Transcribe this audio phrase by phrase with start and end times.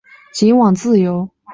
[0.33, 1.47] 仅往自由路方向双向